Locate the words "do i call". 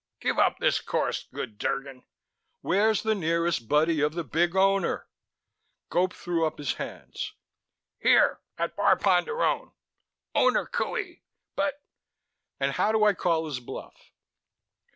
12.91-13.45